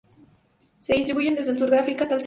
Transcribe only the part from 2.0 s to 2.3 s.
hasta el Sahara.